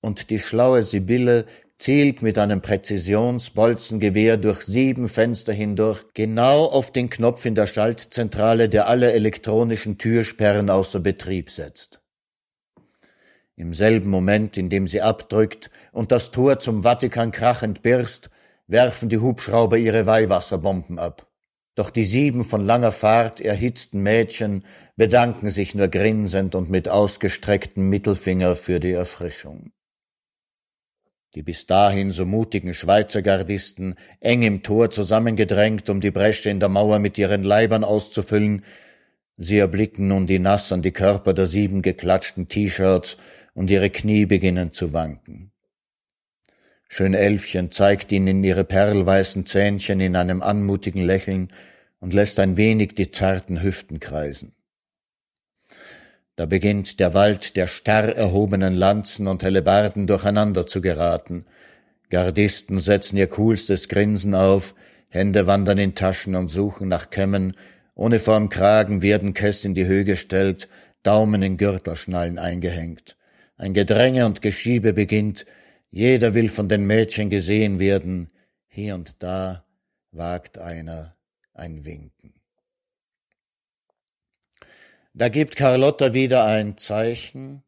[0.00, 1.46] und die schlaue Sibylle
[1.78, 8.68] zielt mit einem Präzisionsbolzengewehr durch sieben Fenster hindurch genau auf den Knopf in der Schaltzentrale,
[8.68, 12.00] der alle elektronischen Türsperren außer Betrieb setzt.
[13.56, 18.28] Im selben Moment, in dem sie abdrückt und das Tor zum Vatikan krachend birst,
[18.66, 21.26] werfen die Hubschrauber ihre Weihwasserbomben ab.
[21.74, 24.64] Doch die sieben von langer Fahrt erhitzten Mädchen
[24.96, 29.72] bedanken sich nur grinsend und mit ausgestrecktem Mittelfinger für die Erfrischung.
[31.34, 36.60] Die bis dahin so mutigen Schweizer Gardisten, eng im Tor zusammengedrängt, um die Bresche in
[36.60, 38.64] der Mauer mit ihren Leibern auszufüllen,
[39.36, 43.18] Sie erblicken nun die nass an die Körper der sieben geklatschten T-Shirts
[43.54, 45.52] und ihre Knie beginnen zu wanken.
[46.88, 51.52] Schön Elfchen zeigt ihnen ihre perlweißen Zähnchen in einem anmutigen Lächeln
[51.98, 54.54] und lässt ein wenig die zarten Hüften kreisen.
[56.36, 61.44] Da beginnt der Wald der starr erhobenen Lanzen und Hellebarden durcheinander zu geraten.
[62.10, 64.74] Gardisten setzen ihr coolstes Grinsen auf,
[65.10, 67.56] Hände wandern in Taschen und suchen nach Kämmen,
[67.96, 70.68] Uniform Kragen werden Kess in die Höhe gestellt,
[71.02, 73.16] Daumen in Gürtelschnallen eingehängt.
[73.56, 75.46] Ein Gedränge und Geschiebe beginnt,
[75.90, 78.28] jeder will von den Mädchen gesehen werden,
[78.68, 79.64] hier und da
[80.12, 81.16] wagt einer
[81.54, 82.34] ein Winken.
[85.14, 87.62] Da gibt Carlotta wieder ein Zeichen,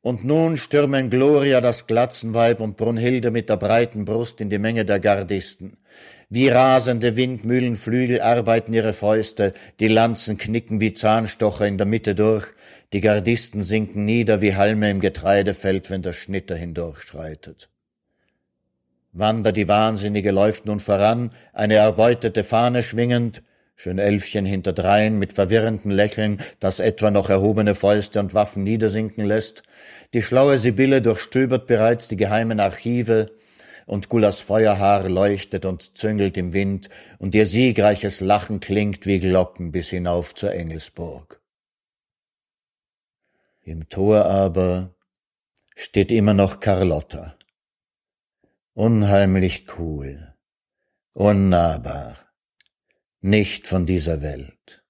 [0.00, 4.84] und nun stürmen Gloria, das Glatzenweib, und Brunhilde mit der breiten Brust in die Menge
[4.84, 5.78] der Gardisten.
[6.28, 12.46] Wie rasende Windmühlenflügel arbeiten ihre Fäuste, die Lanzen knicken wie Zahnstocher in der Mitte durch,
[12.92, 17.68] die Gardisten sinken nieder wie Halme im Getreidefeld, wenn der Schnitter hindurchschreitet.
[19.12, 23.42] Wanda die Wahnsinnige läuft nun voran, eine erbeutete Fahne schwingend,
[23.76, 29.64] Schön Elfchen hinterdrein mit verwirrendem Lächeln, das etwa noch erhobene Fäuste und Waffen niedersinken lässt.
[30.14, 33.32] Die schlaue Sibylle durchstöbert bereits die geheimen Archive,
[33.86, 39.72] und Gullas Feuerhaar leuchtet und züngelt im Wind, und ihr siegreiches Lachen klingt wie Glocken
[39.72, 41.40] bis hinauf zur Engelsburg.
[43.62, 44.94] Im Tor aber
[45.74, 47.36] steht immer noch Carlotta.
[48.74, 50.34] Unheimlich cool,
[51.12, 52.24] unnahbar
[53.24, 54.83] nicht von dieser Welt.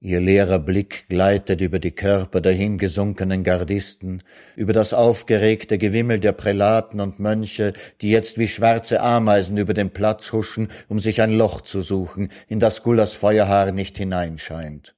[0.00, 4.22] Ihr leerer Blick gleitet über die Körper der hingesunkenen Gardisten,
[4.54, 9.90] über das aufgeregte Gewimmel der Prälaten und Mönche, die jetzt wie schwarze Ameisen über den
[9.90, 14.94] Platz huschen, um sich ein Loch zu suchen, in das Gullas Feuerhaar nicht hineinscheint.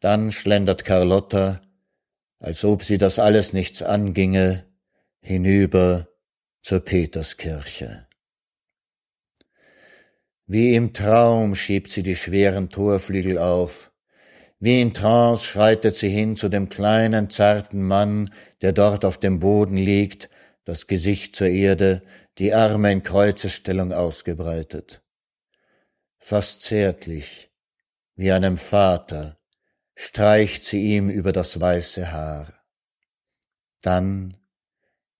[0.00, 1.60] Dann schlendert Carlotta,
[2.40, 4.66] als ob sie das alles nichts anginge,
[5.20, 6.08] hinüber
[6.60, 8.08] zur Peterskirche.
[10.52, 13.90] Wie im Traum schiebt sie die schweren Torflügel auf.
[14.60, 19.40] Wie in Trance schreitet sie hin zu dem kleinen, zarten Mann, der dort auf dem
[19.40, 20.28] Boden liegt,
[20.66, 22.02] das Gesicht zur Erde,
[22.36, 25.00] die Arme in Kreuzesstellung ausgebreitet.
[26.18, 27.50] Fast zärtlich,
[28.14, 29.38] wie einem Vater,
[29.94, 32.52] streicht sie ihm über das weiße Haar.
[33.80, 34.36] Dann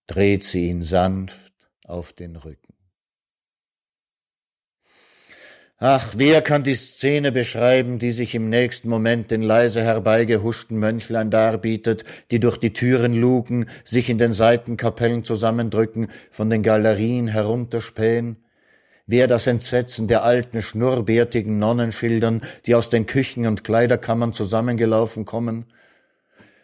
[0.06, 1.54] dreht sie ihn sanft
[1.84, 2.71] auf den Rücken.
[5.84, 11.32] Ach, wer kann die Szene beschreiben, die sich im nächsten Moment den leise herbeigehuschten Mönchlein
[11.32, 18.36] darbietet, die durch die Türen lugen, sich in den Seitenkapellen zusammendrücken, von den Galerien herunterspähen?
[19.08, 25.24] Wer das Entsetzen der alten, schnurrbärtigen Nonnen schildern, die aus den Küchen und Kleiderkammern zusammengelaufen
[25.24, 25.66] kommen?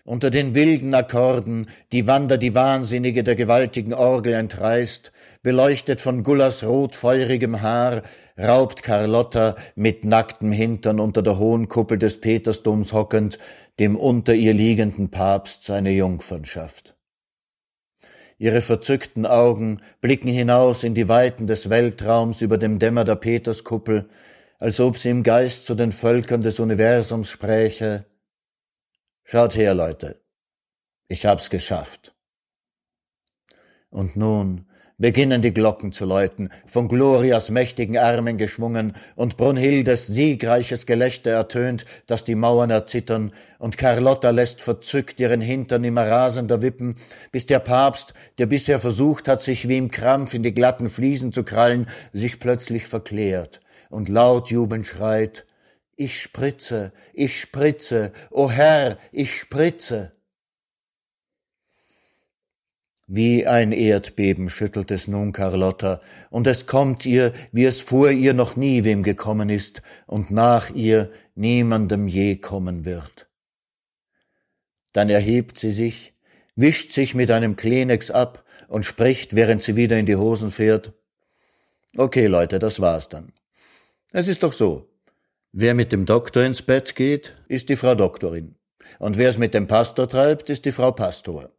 [0.09, 6.64] Unter den wilden Akkorden, die Wander die Wahnsinnige der gewaltigen Orgel entreißt, beleuchtet von Gullas
[6.64, 8.00] rotfeurigem Haar,
[8.38, 13.38] raubt Carlotta mit nacktem Hintern unter der hohen Kuppel des Petersdoms hockend
[13.78, 16.96] dem unter ihr liegenden Papst seine Jungfernschaft.
[18.38, 24.09] Ihre verzückten Augen blicken hinaus in die Weiten des Weltraums über dem Dämmer der Peterskuppel,
[24.59, 28.06] als ob sie im Geist zu den Völkern des Universums spräche.
[29.31, 30.22] Schaut her, Leute,
[31.07, 32.14] ich hab's geschafft.
[33.91, 34.64] Und nun
[34.97, 41.85] beginnen die Glocken zu läuten, von Glorias mächtigen Armen geschwungen, und Brunhildes siegreiches Gelächter ertönt,
[42.07, 46.97] dass die Mauern erzittern, und Carlotta lässt verzückt ihren Hintern immer rasender wippen,
[47.31, 51.33] bis der Papst, der bisher versucht hat, sich wie im Krampf in die glatten Fliesen
[51.33, 53.61] zu krallen, sich plötzlich verklärt
[53.91, 55.45] und laut jubelnd schreit,
[55.99, 60.12] ich spritze, ich spritze, o Herr, ich spritze.
[63.09, 68.32] Wie ein Erdbeben schüttelt es nun Carlotta, und es kommt ihr, wie es vor ihr
[68.32, 73.28] noch nie wem gekommen ist und nach ihr niemandem je kommen wird.
[74.92, 76.14] Dann erhebt sie sich,
[76.55, 80.92] wischt sich mit einem Kleenex ab und spricht, während sie wieder in die Hosen fährt.
[81.96, 83.32] Okay, Leute, das war's dann.
[84.12, 84.88] Es ist doch so.
[85.61, 88.54] Wer mit dem Doktor ins Bett geht, ist die Frau Doktorin.
[89.00, 91.50] Und wer es mit dem Pastor treibt, ist die Frau Pastor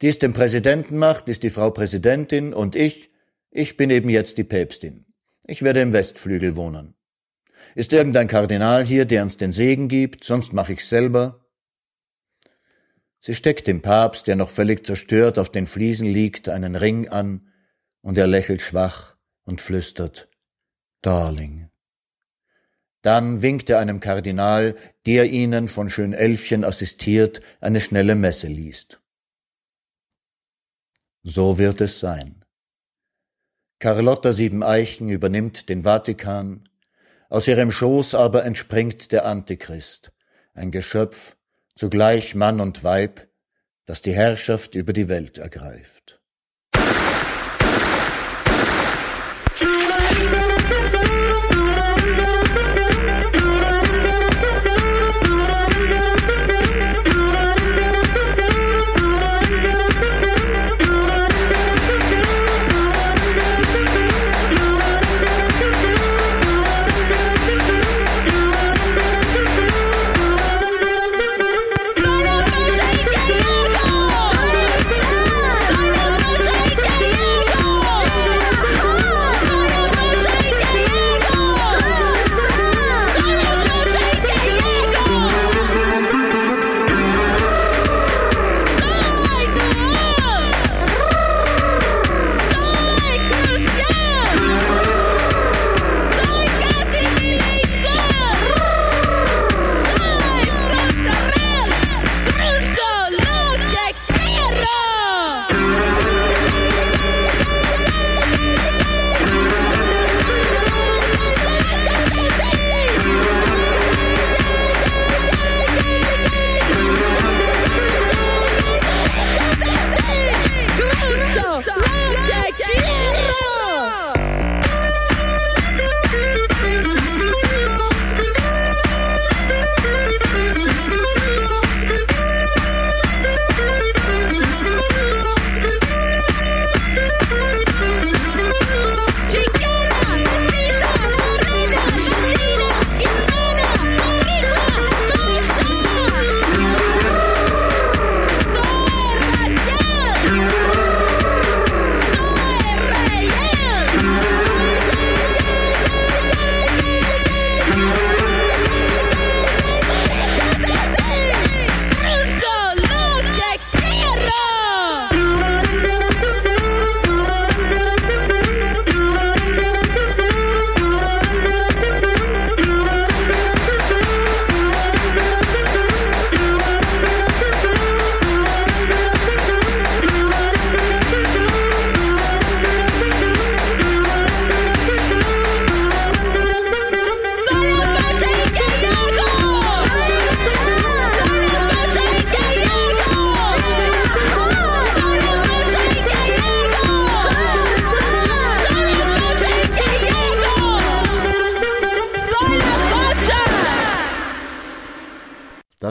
[0.00, 3.10] die es dem Präsidenten macht, ist die Frau Präsidentin und ich,
[3.50, 5.06] ich bin eben jetzt die Päpstin.
[5.46, 6.94] Ich werde im Westflügel wohnen.
[7.74, 11.44] Ist irgendein Kardinal hier, der uns den Segen gibt, sonst mache ich's selber.
[13.20, 17.48] Sie steckt dem Papst, der noch völlig zerstört auf den Fliesen liegt, einen Ring an,
[18.00, 20.28] und er lächelt schwach und flüstert
[21.02, 21.67] Darling.
[23.02, 24.74] Dann winkt er einem Kardinal,
[25.06, 29.00] der ihnen von Schönelfchen assistiert eine schnelle Messe liest.
[31.22, 32.44] So wird es sein.
[33.78, 36.68] Carlotta Siebeneichen übernimmt den Vatikan,
[37.28, 40.12] aus ihrem Schoß aber entspringt der Antichrist,
[40.54, 41.36] ein Geschöpf,
[41.74, 43.28] zugleich Mann und Weib,
[43.84, 46.17] das die Herrschaft über die Welt ergreift.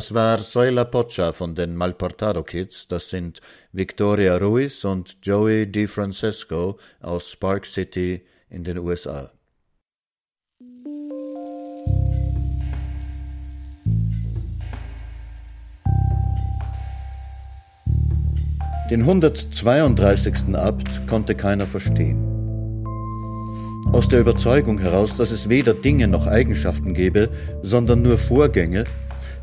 [0.08, 2.88] Das war Soy la Pocha von den Malportado Kids.
[2.88, 3.42] Das sind
[3.74, 9.30] Victoria Ruiz und Joey DiFrancesco aus Spark City in den USA.
[18.90, 20.56] Den 132.
[20.56, 22.24] Abt konnte keiner verstehen.
[23.92, 27.30] Aus der Überzeugung heraus, dass es weder Dinge noch Eigenschaften gebe,
[27.62, 28.86] sondern nur Vorgänge,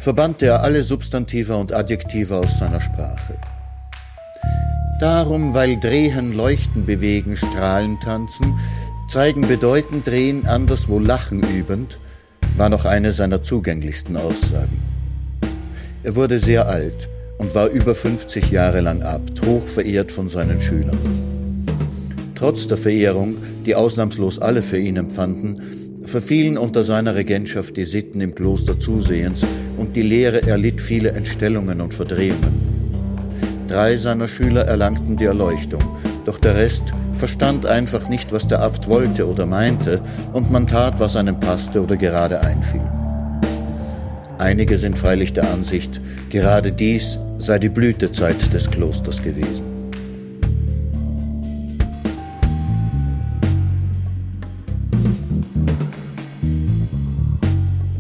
[0.05, 3.39] verbannte er alle Substantiva und Adjektiva aus seiner Sprache.
[5.01, 8.55] Darum, weil Drehen, Leuchten, Bewegen, Strahlen, Tanzen,
[9.09, 11.97] zeigen bedeutend Drehen, anderswo Lachen übend,
[12.59, 14.79] war noch eine seiner zugänglichsten Aussagen.
[16.03, 20.61] Er wurde sehr alt und war über 50 Jahre lang Abt, hoch verehrt von seinen
[20.61, 20.99] Schülern.
[22.35, 25.63] Trotz der Verehrung, die ausnahmslos alle für ihn empfanden,
[26.05, 29.47] verfielen unter seiner Regentschaft die Sitten im Kloster zusehends
[29.77, 32.75] und die Lehre erlitt viele Entstellungen und Verdrehungen.
[33.69, 35.83] Drei seiner Schüler erlangten die Erleuchtung,
[36.27, 40.01] doch der Rest verstand einfach nicht, was der Abt wollte oder meinte,
[40.33, 42.83] und man tat, was einem passte oder gerade einfiel.
[44.39, 49.74] Einige sind freilich der Ansicht, gerade dies sei die Blütezeit des Klosters gewesen.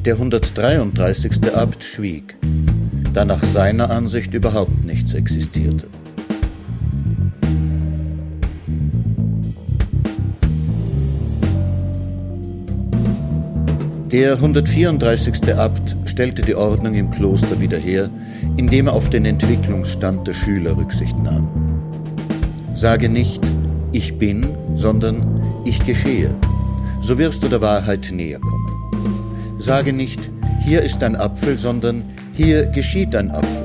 [0.05, 1.55] Der 133.
[1.55, 2.36] Abt schwieg,
[3.14, 5.86] da nach seiner Ansicht überhaupt nichts existierte.
[14.12, 15.57] Der 134.
[15.57, 18.11] Abt stellte die Ordnung im Kloster wieder her,
[18.59, 21.48] indem er auf den Entwicklungsstand der Schüler Rücksicht nahm.
[22.74, 23.42] Sage nicht,
[23.92, 26.34] ich bin, sondern ich geschehe,
[27.00, 28.64] so wirst du der Wahrheit näher kommen.
[29.65, 30.21] Sage nicht,
[30.62, 32.05] hier ist ein Apfel, sondern
[32.35, 33.62] hier geschieht ein Apfel.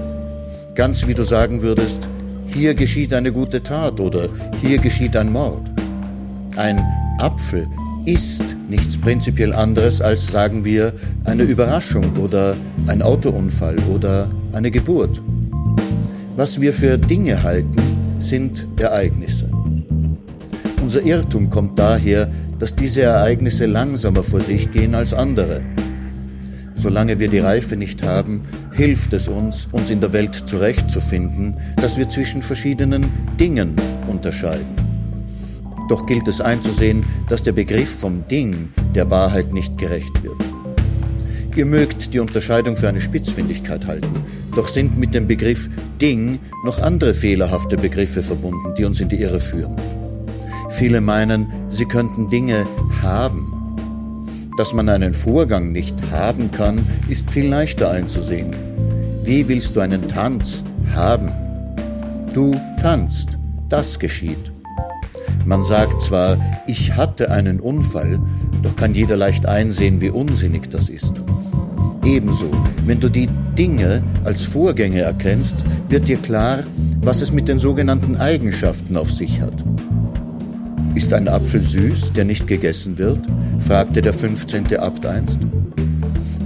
[0.73, 1.99] Ganz wie du sagen würdest,
[2.47, 4.29] hier geschieht eine gute Tat oder
[4.61, 5.69] hier geschieht ein Mord.
[6.55, 6.79] Ein
[7.19, 7.67] Apfel
[8.05, 10.93] ist nichts prinzipiell anderes als, sagen wir,
[11.25, 12.55] eine Überraschung oder
[12.87, 15.21] ein Autounfall oder eine Geburt.
[16.37, 17.81] Was wir für Dinge halten,
[18.21, 19.49] sind Ereignisse.
[20.81, 25.61] Unser Irrtum kommt daher, dass diese Ereignisse langsamer vor sich gehen als andere.
[26.79, 31.97] Solange wir die Reife nicht haben, hilft es uns, uns in der Welt zurechtzufinden, dass
[31.97, 33.05] wir zwischen verschiedenen
[33.37, 33.75] Dingen
[34.07, 34.77] unterscheiden.
[35.89, 40.37] Doch gilt es einzusehen, dass der Begriff vom Ding der Wahrheit nicht gerecht wird.
[41.53, 44.23] Ihr mögt die Unterscheidung für eine Spitzfindigkeit halten,
[44.55, 45.69] doch sind mit dem Begriff
[45.99, 49.75] Ding noch andere fehlerhafte Begriffe verbunden, die uns in die Irre führen.
[50.69, 52.65] Viele meinen, sie könnten Dinge
[53.01, 53.48] haben.
[54.59, 58.53] Dass man einen Vorgang nicht haben kann, ist viel leichter einzusehen.
[59.23, 60.61] Wie willst du einen Tanz
[60.93, 61.31] haben?
[62.33, 63.37] Du tanzt,
[63.69, 64.51] das geschieht.
[65.45, 66.37] Man sagt zwar,
[66.67, 68.19] ich hatte einen Unfall,
[68.61, 71.13] doch kann jeder leicht einsehen, wie unsinnig das ist.
[72.03, 72.51] Ebenso,
[72.85, 75.55] wenn du die Dinge als Vorgänge erkennst,
[75.87, 76.65] wird dir klar,
[76.99, 79.63] was es mit den sogenannten Eigenschaften auf sich hat.
[80.95, 83.19] Ist ein Apfel süß, der nicht gegessen wird?
[83.59, 84.77] fragte der 15.
[84.77, 85.39] Abt einst.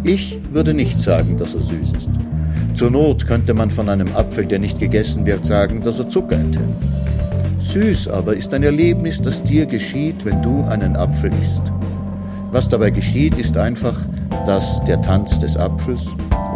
[0.04, 2.10] Ich würde nicht sagen, dass er süß ist.
[2.74, 6.36] Zur Not könnte man von einem Apfel, der nicht gegessen wird, sagen, dass er Zucker
[6.36, 6.66] enthält.
[7.62, 11.64] Süß aber ist ein Erlebnis, das dir geschieht, wenn du einen Apfel isst.
[12.52, 14.00] Was dabei geschieht, ist einfach,
[14.46, 16.08] dass der Tanz des Apfels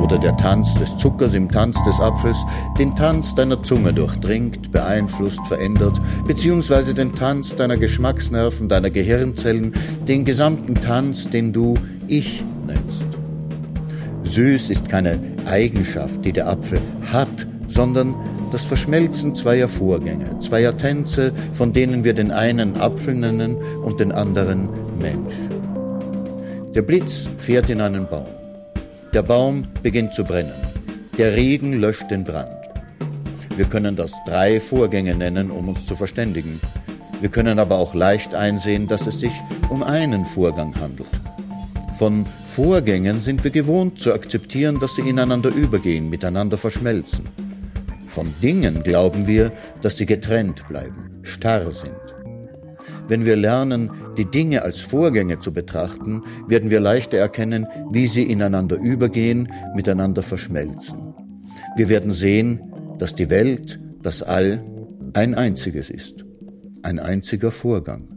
[0.02, 2.38] oder der Tanz des Zuckers im Tanz des Apfels
[2.78, 9.74] den Tanz deiner Zunge durchdringt, beeinflusst, verändert, beziehungsweise den Tanz deiner Geschmacksnerven, deiner Gehirnzellen,
[10.08, 11.76] den gesamten Tanz, den du
[12.08, 13.06] Ich nennst.
[14.24, 15.20] Süß ist keine
[15.50, 16.80] Eigenschaft, die der Apfel
[17.12, 18.16] hat, sondern
[18.52, 24.12] das Verschmelzen zweier Vorgänge, zweier Tänze, von denen wir den einen Apfel nennen und den
[24.12, 24.70] anderen
[25.02, 25.36] Mensch.
[26.76, 28.37] Der Blitz fährt in einen Baum.
[29.14, 30.54] Der Baum beginnt zu brennen.
[31.18, 32.58] Der Regen löscht den Brand.
[33.56, 36.60] Wir können das drei Vorgänge nennen, um uns zu verständigen.
[37.22, 39.32] Wir können aber auch leicht einsehen, dass es sich
[39.70, 41.10] um einen Vorgang handelt.
[41.98, 47.28] Von Vorgängen sind wir gewohnt zu akzeptieren, dass sie ineinander übergehen, miteinander verschmelzen.
[48.08, 49.52] Von Dingen glauben wir,
[49.82, 52.07] dass sie getrennt bleiben, starr sind.
[53.08, 58.24] Wenn wir lernen, die Dinge als Vorgänge zu betrachten, werden wir leichter erkennen, wie sie
[58.24, 61.14] ineinander übergehen, miteinander verschmelzen.
[61.76, 62.62] Wir werden sehen,
[62.98, 64.64] dass die Welt, das All,
[65.14, 66.26] ein einziges ist,
[66.84, 68.17] ein einziger Vorgang.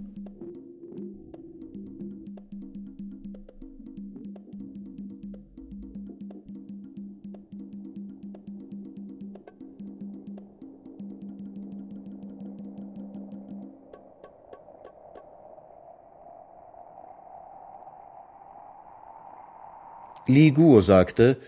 [20.32, 21.38] Li Guo sagte,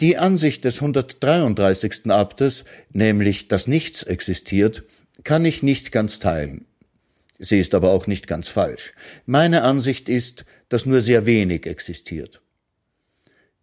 [0.00, 2.10] die Ansicht des 133.
[2.10, 4.82] Abtes, nämlich dass nichts existiert,
[5.24, 6.66] kann ich nicht ganz teilen.
[7.38, 8.94] Sie ist aber auch nicht ganz falsch.
[9.26, 12.40] Meine Ansicht ist, dass nur sehr wenig existiert.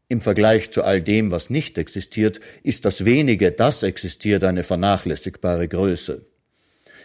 [0.08, 5.68] Im Vergleich zu all dem, was nicht existiert, ist das wenige, das existiert, eine vernachlässigbare
[5.68, 6.26] Größe.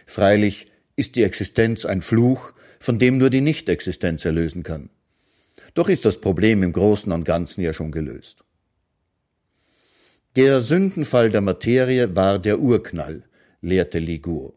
[0.05, 4.89] Freilich ist die Existenz ein Fluch, von dem nur die Nichtexistenz erlösen kann.
[5.75, 8.39] Doch ist das Problem im Großen und Ganzen ja schon gelöst.
[10.35, 13.23] Der Sündenfall der Materie war der Urknall,
[13.61, 14.53] lehrte Ligur.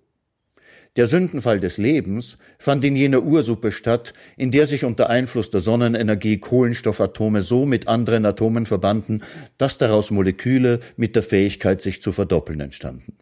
[0.96, 5.60] Der Sündenfall des Lebens fand in jener Ursuppe statt, in der sich unter Einfluss der
[5.60, 9.22] Sonnenenergie Kohlenstoffatome so mit anderen Atomen verbanden,
[9.58, 13.16] dass daraus Moleküle mit der Fähigkeit, sich zu verdoppeln, entstanden.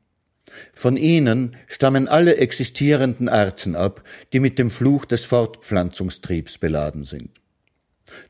[0.75, 7.31] Von ihnen stammen alle existierenden Arten ab, die mit dem Fluch des Fortpflanzungstriebs beladen sind.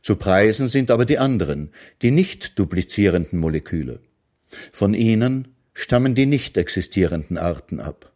[0.03, 1.71] Zu preisen sind aber die anderen,
[2.03, 4.01] die nicht duplizierenden Moleküle.
[4.73, 8.13] Von ihnen stammen die nicht existierenden Arten ab.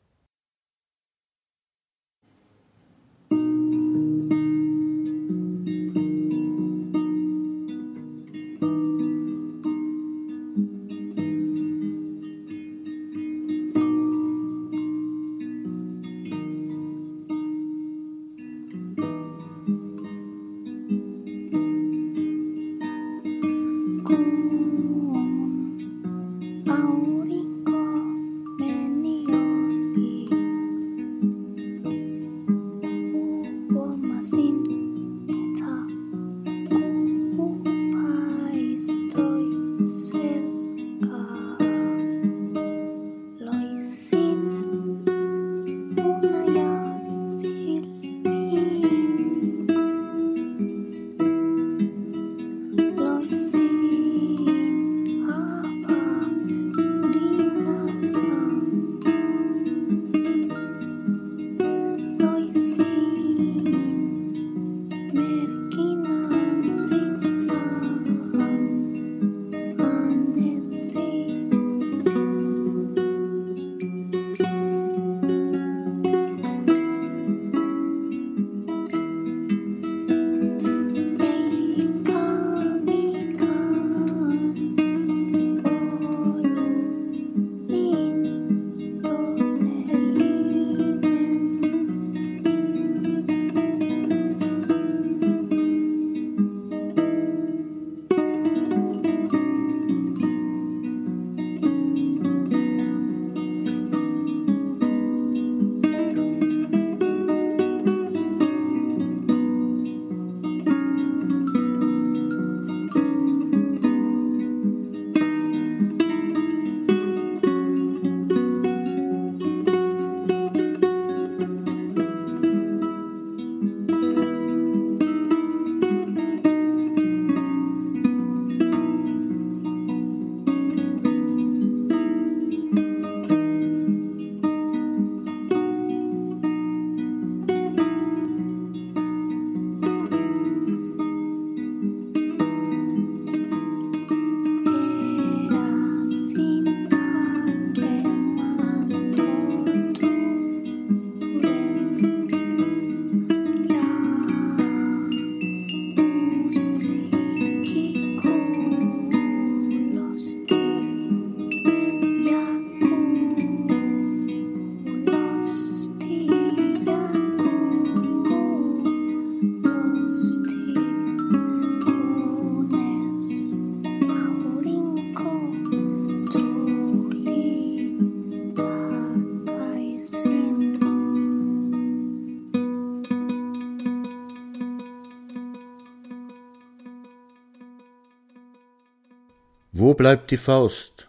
[190.01, 191.09] Bleibt die Faust,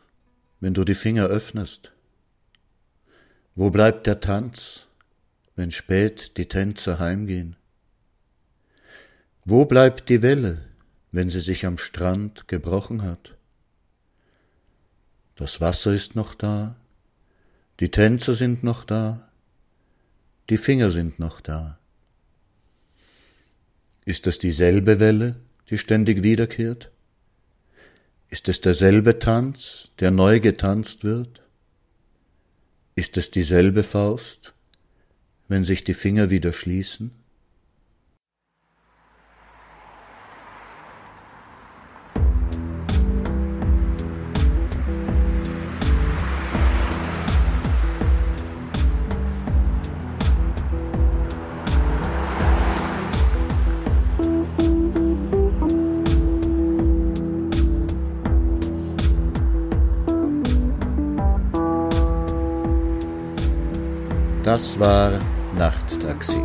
[0.60, 1.94] wenn du die Finger öffnest?
[3.56, 4.86] Wo bleibt der Tanz,
[5.56, 7.56] wenn spät die Tänzer heimgehen?
[9.46, 10.66] Wo bleibt die Welle,
[11.14, 13.38] wenn sie sich am Strand gebrochen hat?
[15.36, 16.76] Das Wasser ist noch da,
[17.80, 19.26] die Tänzer sind noch da,
[20.50, 21.80] die Finger sind noch da.
[24.04, 25.38] Ist es dieselbe Welle,
[25.70, 26.91] die ständig wiederkehrt?
[28.32, 31.44] Ist es derselbe Tanz, der neu getanzt wird?
[32.96, 34.54] Ist es dieselbe Faust,
[35.50, 37.12] wenn sich die Finger wieder schließen?
[64.82, 65.12] War
[65.60, 66.42] Nachttaxi.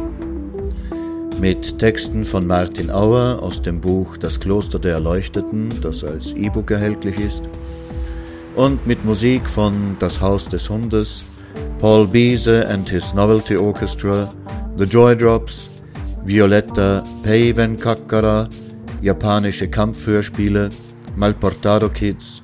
[1.40, 6.70] Mit Texten von Martin Auer aus dem Buch Das Kloster der Erleuchteten, das als E-Book
[6.70, 7.44] erhältlich ist,
[8.54, 11.22] und mit Musik von Das Haus des Hundes,
[11.80, 14.30] Paul Biese and his Novelty Orchestra,
[14.76, 15.70] The Joy Drops,
[16.26, 18.50] Violetta Peiven Kakara,
[19.00, 20.68] japanische Kampfhörspiele,
[21.16, 22.42] Malportado Kids.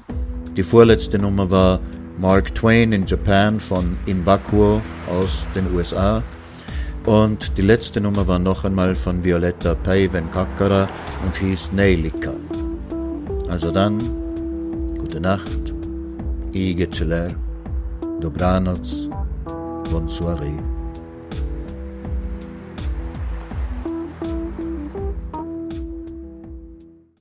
[0.56, 1.80] Die vorletzte Nummer war
[2.18, 6.22] Mark Twain in Japan von In aus den USA.
[7.06, 9.74] Und die letzte Nummer war noch einmal von Violetta
[10.30, 10.88] Kakara
[11.24, 12.32] und hieß Neilika.
[13.48, 13.98] Also dann,
[14.98, 15.74] gute Nacht,
[16.52, 17.28] Ige Celer,
[18.20, 18.78] Dobranoc,
[19.90, 20.71] bonne soirée.